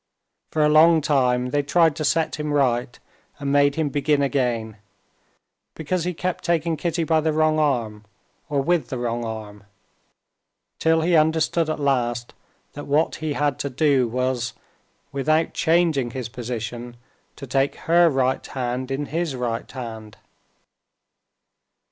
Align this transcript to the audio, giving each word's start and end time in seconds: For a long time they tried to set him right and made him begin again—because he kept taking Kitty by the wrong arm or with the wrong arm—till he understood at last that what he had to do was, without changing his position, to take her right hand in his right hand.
For 0.49 0.63
a 0.65 0.67
long 0.67 1.01
time 1.01 1.51
they 1.51 1.61
tried 1.61 1.95
to 1.97 2.03
set 2.03 2.37
him 2.39 2.51
right 2.53 2.97
and 3.37 3.51
made 3.51 3.75
him 3.75 3.89
begin 3.89 4.23
again—because 4.23 6.05
he 6.05 6.15
kept 6.15 6.43
taking 6.43 6.75
Kitty 6.75 7.03
by 7.03 7.21
the 7.21 7.31
wrong 7.31 7.59
arm 7.59 8.05
or 8.49 8.61
with 8.63 8.87
the 8.89 8.97
wrong 8.97 9.23
arm—till 9.23 11.01
he 11.01 11.15
understood 11.15 11.69
at 11.69 11.79
last 11.79 12.33
that 12.73 12.87
what 12.87 13.17
he 13.17 13.33
had 13.33 13.59
to 13.59 13.69
do 13.69 14.07
was, 14.07 14.53
without 15.11 15.53
changing 15.53 16.09
his 16.09 16.29
position, 16.29 16.97
to 17.35 17.45
take 17.45 17.75
her 17.85 18.09
right 18.09 18.43
hand 18.47 18.89
in 18.89 19.05
his 19.05 19.35
right 19.35 19.71
hand. 19.71 20.17